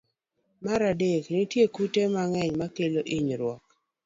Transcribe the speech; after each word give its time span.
Mar 0.63 0.81
adek, 0.91 1.23
nitie 1.33 1.65
kute 1.75 2.03
mang'eny 2.13 2.51
makelo 2.59 3.01
hinyruok. 3.09 3.63